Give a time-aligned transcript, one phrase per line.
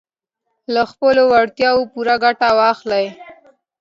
[0.73, 3.05] له خپلو وړتیاوو پوره ګټه واخلئ.